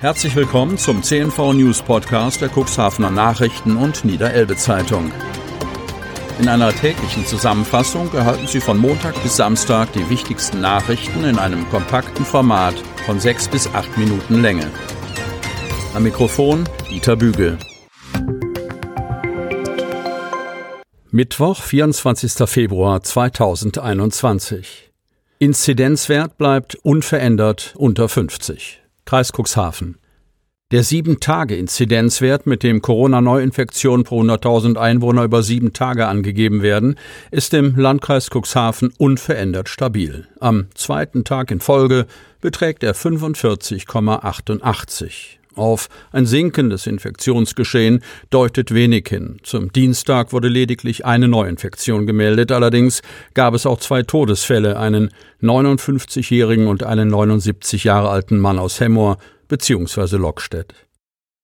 [0.00, 5.12] Herzlich willkommen zum CNV News Podcast der Cuxhavener Nachrichten und Niederelbe Zeitung.
[6.38, 11.68] In einer täglichen Zusammenfassung erhalten Sie von Montag bis Samstag die wichtigsten Nachrichten in einem
[11.68, 14.70] kompakten Format von sechs bis acht Minuten Länge.
[15.92, 17.58] Am Mikrofon Dieter Bügel.
[21.10, 22.48] Mittwoch, 24.
[22.48, 24.90] Februar 2021.
[25.38, 28.80] Inzidenzwert bleibt unverändert unter 50.
[29.10, 29.96] Kreis Cuxhaven.
[30.70, 36.94] Der 7-Tage-Inzidenzwert, mit dem Corona-Neuinfektionen pro 100.000 Einwohner über sieben Tage angegeben werden,
[37.32, 40.28] ist im Landkreis Cuxhaven unverändert stabil.
[40.38, 42.06] Am zweiten Tag in Folge
[42.40, 45.39] beträgt er 45,88.
[45.60, 49.36] Auf ein sinkendes Infektionsgeschehen deutet wenig hin.
[49.42, 52.50] Zum Dienstag wurde lediglich eine Neuinfektion gemeldet.
[52.50, 53.02] Allerdings
[53.34, 55.10] gab es auch zwei Todesfälle, einen
[55.42, 59.18] 59-jährigen und einen 79 Jahre alten Mann aus Hemmoor
[59.48, 60.16] bzw.
[60.16, 60.74] Lockstedt.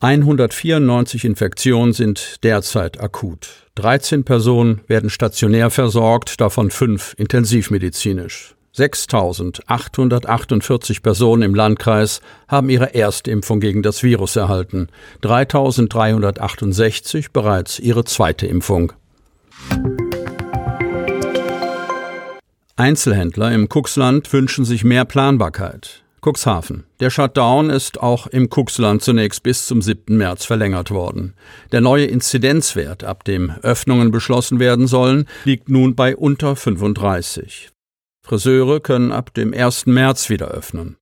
[0.00, 3.66] 194 Infektionen sind derzeit akut.
[3.74, 8.54] 13 Personen werden stationär versorgt, davon fünf intensivmedizinisch.
[8.78, 14.88] 6.848 Personen im Landkreis haben ihre Erstimpfung gegen das Virus erhalten,
[15.22, 18.92] 3.368 bereits ihre zweite Impfung.
[22.76, 26.04] Einzelhändler im Cuxland wünschen sich mehr Planbarkeit.
[26.20, 26.84] Cuxhaven.
[27.00, 30.16] Der Shutdown ist auch im Cuxland zunächst bis zum 7.
[30.16, 31.34] März verlängert worden.
[31.72, 37.70] Der neue Inzidenzwert, ab dem Öffnungen beschlossen werden sollen, liegt nun bei unter 35.
[38.28, 39.86] Friseure können ab dem 1.
[39.86, 40.98] März wieder öffnen.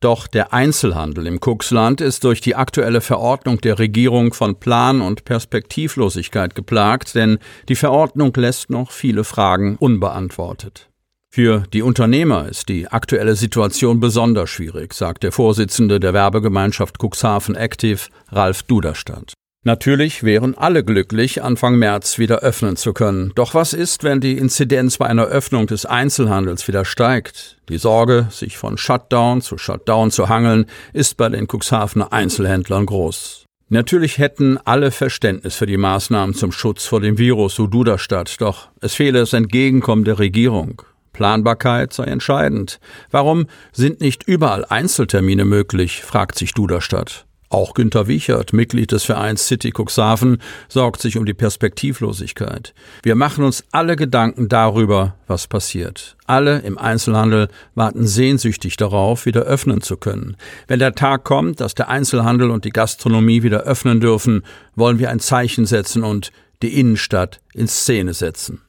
[0.00, 5.24] Doch der Einzelhandel im Cuxland ist durch die aktuelle Verordnung der Regierung von Plan- und
[5.24, 10.88] Perspektivlosigkeit geplagt, denn die Verordnung lässt noch viele Fragen unbeantwortet.
[11.30, 17.56] Für die Unternehmer ist die aktuelle Situation besonders schwierig, sagt der Vorsitzende der Werbegemeinschaft Cuxhaven
[17.56, 19.34] Active, Ralf Duderstadt.
[19.68, 23.32] Natürlich wären alle glücklich, Anfang März wieder öffnen zu können.
[23.34, 27.58] Doch was ist, wenn die Inzidenz bei einer Öffnung des Einzelhandels wieder steigt?
[27.68, 33.44] Die Sorge, sich von Shutdown zu Shutdown zu hangeln, ist bei den Cuxhavener Einzelhändlern groß.
[33.68, 38.68] Natürlich hätten alle Verständnis für die Maßnahmen zum Schutz vor dem Virus, so Duderstadt, doch
[38.80, 40.80] es fehle das Entgegenkommen der Regierung.
[41.12, 42.80] Planbarkeit sei entscheidend.
[43.10, 47.27] Warum sind nicht überall Einzeltermine möglich, fragt sich Duderstadt.
[47.50, 50.38] Auch Günter Wiechert, Mitglied des Vereins City Cuxhaven,
[50.68, 52.74] sorgt sich um die Perspektivlosigkeit.
[53.02, 56.16] Wir machen uns alle Gedanken darüber, was passiert.
[56.26, 60.36] Alle im Einzelhandel warten sehnsüchtig darauf, wieder öffnen zu können.
[60.66, 64.42] Wenn der Tag kommt, dass der Einzelhandel und die Gastronomie wieder öffnen dürfen,
[64.76, 66.32] wollen wir ein Zeichen setzen und
[66.62, 68.60] die Innenstadt in Szene setzen.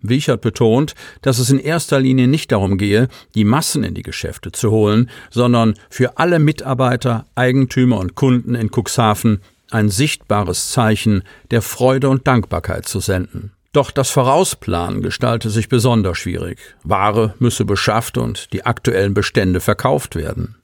[0.00, 4.52] Wiechert betont, dass es in erster Linie nicht darum gehe, die Massen in die Geschäfte
[4.52, 11.62] zu holen, sondern für alle Mitarbeiter, Eigentümer und Kunden in Cuxhaven ein sichtbares Zeichen der
[11.62, 13.52] Freude und Dankbarkeit zu senden.
[13.72, 16.58] Doch das Vorausplanen gestalte sich besonders schwierig.
[16.84, 20.56] Ware müsse beschafft und die aktuellen Bestände verkauft werden.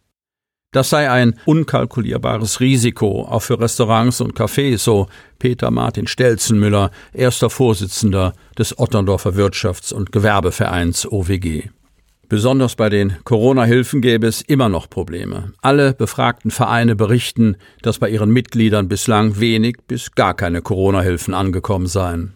[0.74, 5.06] Das sei ein unkalkulierbares Risiko, auch für Restaurants und Cafés, so
[5.38, 11.70] Peter Martin Stelzenmüller, erster Vorsitzender des Otterndorfer Wirtschafts- und Gewerbevereins OWG.
[12.28, 15.52] Besonders bei den Corona-Hilfen gäbe es immer noch Probleme.
[15.62, 21.86] Alle befragten Vereine berichten, dass bei ihren Mitgliedern bislang wenig bis gar keine Corona-Hilfen angekommen
[21.86, 22.34] seien.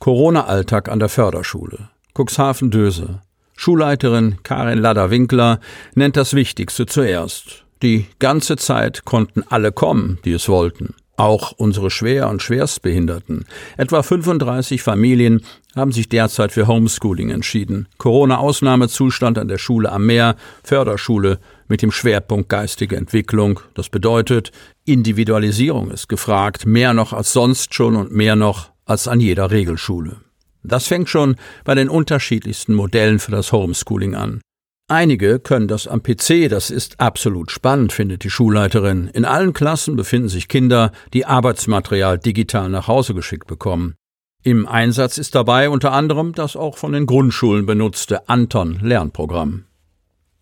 [0.00, 1.90] Corona-Alltag an der Förderschule.
[2.14, 3.20] Cuxhaven-Döse.
[3.66, 5.58] Schulleiterin Karin Ladder-Winkler
[5.96, 7.64] nennt das Wichtigste zuerst.
[7.82, 10.94] Die ganze Zeit konnten alle kommen, die es wollten.
[11.16, 13.44] Auch unsere Schwer- und Schwerstbehinderten.
[13.76, 15.40] Etwa 35 Familien
[15.74, 17.88] haben sich derzeit für Homeschooling entschieden.
[17.98, 23.58] Corona-Ausnahmezustand an der Schule am Meer, Förderschule mit dem Schwerpunkt geistige Entwicklung.
[23.74, 24.52] Das bedeutet,
[24.84, 30.18] Individualisierung ist gefragt, mehr noch als sonst schon und mehr noch als an jeder Regelschule.
[30.66, 34.40] Das fängt schon bei den unterschiedlichsten Modellen für das Homeschooling an.
[34.88, 39.08] Einige können das am PC, das ist absolut spannend, findet die Schulleiterin.
[39.08, 43.96] In allen Klassen befinden sich Kinder, die Arbeitsmaterial digital nach Hause geschickt bekommen.
[44.44, 49.64] Im Einsatz ist dabei unter anderem das auch von den Grundschulen benutzte Anton Lernprogramm.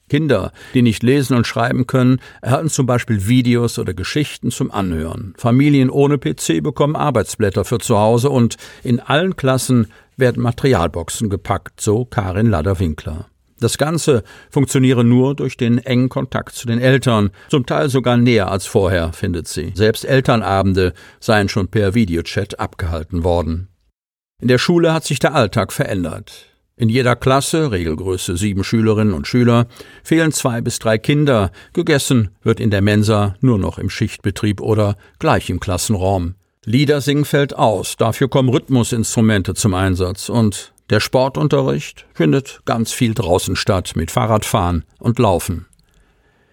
[0.08, 5.34] Kinder, die nicht lesen und schreiben können, erhalten zum Beispiel Videos oder Geschichten zum Anhören.
[5.36, 11.80] Familien ohne PC bekommen Arbeitsblätter für zu Hause und in allen Klassen werden Materialboxen gepackt,
[11.80, 13.26] so Karin Lader-Winkler.
[13.60, 18.50] Das Ganze funktioniere nur durch den engen Kontakt zu den Eltern, zum Teil sogar näher
[18.50, 19.72] als vorher, findet sie.
[19.74, 23.68] Selbst Elternabende seien schon per Videochat abgehalten worden.
[24.42, 26.53] In der Schule hat sich der Alltag verändert.
[26.76, 29.66] In jeder Klasse, Regelgröße sieben Schülerinnen und Schüler,
[30.02, 31.52] fehlen zwei bis drei Kinder.
[31.72, 36.34] Gegessen wird in der Mensa nur noch im Schichtbetrieb oder gleich im Klassenraum.
[36.64, 43.54] Liedersingen fällt aus, dafür kommen Rhythmusinstrumente zum Einsatz und der Sportunterricht findet ganz viel draußen
[43.54, 45.66] statt mit Fahrradfahren und Laufen.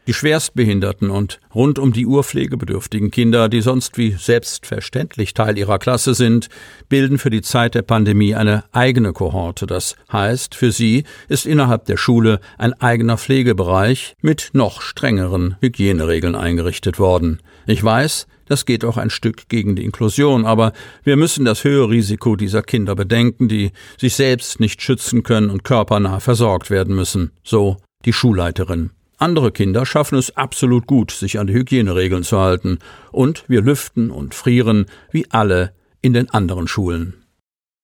[0.08, 5.78] Die Schwerstbehinderten und rund um die Uhr pflegebedürftigen Kinder, die sonst wie selbstverständlich Teil ihrer
[5.78, 6.50] Klasse sind,
[6.90, 9.68] bilden für die Zeit der Pandemie eine eigene Kohorte.
[9.68, 16.36] Das heißt, für sie ist innerhalb der Schule ein eigener Pflegebereich mit noch strengeren Hygieneregeln
[16.36, 17.40] eingerichtet worden.
[17.68, 21.90] Ich weiß, das geht auch ein Stück gegen die Inklusion, aber wir müssen das höhere
[21.92, 27.32] Risiko dieser Kinder bedenken, die sich selbst nicht schützen können und körpernah versorgt werden müssen.
[27.44, 28.90] So die Schulleiterin.
[29.22, 32.80] Andere Kinder schaffen es absolut gut, sich an die Hygieneregeln zu halten,
[33.12, 37.14] und wir lüften und frieren wie alle in den anderen Schulen.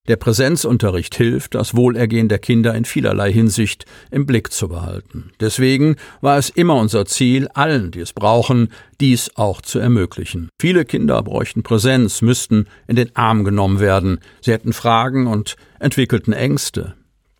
[0.07, 5.31] Der Präsenzunterricht hilft, das Wohlergehen der Kinder in vielerlei Hinsicht im Blick zu behalten.
[5.39, 8.69] Deswegen war es immer unser Ziel, allen, die es brauchen,
[8.99, 10.49] dies auch zu ermöglichen.
[10.59, 16.33] Viele Kinder bräuchten Präsenz, müssten in den Arm genommen werden, sie hätten Fragen und entwickelten
[16.33, 16.95] Ängste.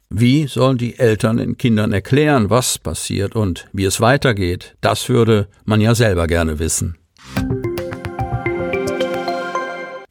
[0.10, 4.78] Wie sollen die Eltern den Kindern erklären, was passiert und wie es weitergeht?
[4.80, 6.98] Das würde man ja selber gerne wissen.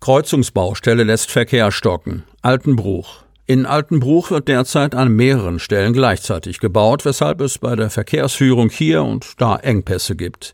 [0.01, 2.25] Kreuzungsbaustelle lässt Verkehr stocken.
[2.43, 3.25] Altenbruch.
[3.47, 9.03] In Altenbruch wird derzeit an mehreren Stellen gleichzeitig gebaut, weshalb es bei der Verkehrsführung hier
[9.03, 10.53] und da Engpässe gibt.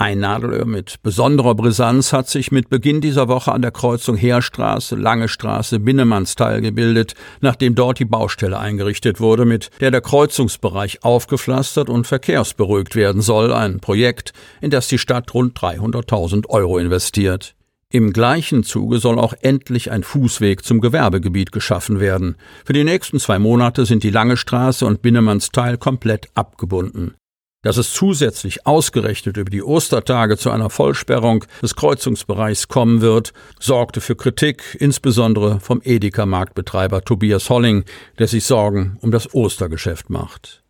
[0.00, 4.96] Ein Nadelöhr mit besonderer Brisanz hat sich mit Beginn dieser Woche an der Kreuzung Heerstraße,
[4.96, 11.90] Lange Straße, Binnemannsteil gebildet, nachdem dort die Baustelle eingerichtet wurde, mit der der Kreuzungsbereich aufgepflastert
[11.90, 14.32] und verkehrsberuhigt werden soll, ein Projekt,
[14.62, 17.54] in das die Stadt rund 300.000 Euro investiert.
[17.92, 22.36] Im gleichen Zuge soll auch endlich ein Fußweg zum Gewerbegebiet geschaffen werden.
[22.64, 27.16] Für die nächsten zwei Monate sind die Lange Straße und Binnemannsteil komplett abgebunden.
[27.62, 34.00] Dass es zusätzlich ausgerechnet über die Ostertage zu einer Vollsperrung des Kreuzungsbereichs kommen wird, sorgte
[34.00, 37.84] für Kritik, insbesondere vom Edeka-Marktbetreiber Tobias Holling,
[38.18, 40.62] der sich Sorgen um das Ostergeschäft macht.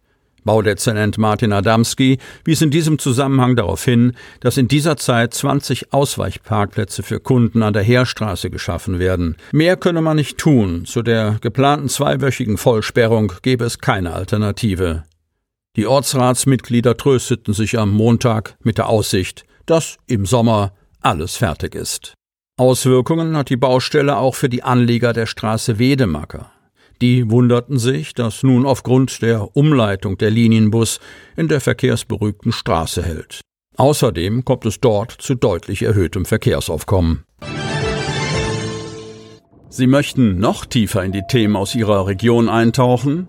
[0.42, 7.04] Baudezernent Martin Adamski wies in diesem Zusammenhang darauf hin, dass in dieser Zeit 20 Ausweichparkplätze
[7.04, 9.36] für Kunden an der Heerstraße geschaffen werden.
[9.52, 10.86] Mehr könne man nicht tun.
[10.86, 15.04] Zu der geplanten zweiwöchigen Vollsperrung gäbe es keine Alternative.
[15.76, 22.14] Die Ortsratsmitglieder trösteten sich am Montag mit der Aussicht, dass im Sommer alles fertig ist.
[22.58, 26.50] Auswirkungen hat die Baustelle auch für die Anlieger der Straße Wedemacker.
[27.00, 31.00] Die wunderten sich, dass nun aufgrund der Umleitung der Linienbus
[31.36, 33.40] in der verkehrsberuhigten Straße hält.
[33.76, 37.24] Außerdem kommt es dort zu deutlich erhöhtem Verkehrsaufkommen.
[39.70, 43.28] Sie möchten noch tiefer in die Themen aus Ihrer Region eintauchen?